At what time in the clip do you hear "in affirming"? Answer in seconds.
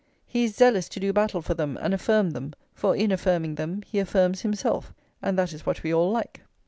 2.95-3.53